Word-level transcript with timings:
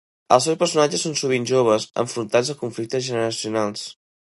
Els 0.35 0.45
seus 0.47 0.55
personatges 0.61 1.03
són 1.07 1.13
sovint 1.19 1.45
joves 1.51 1.85
enfrontats 2.05 2.51
a 2.55 2.57
conflictes 2.65 3.07
generacionals. 3.11 3.89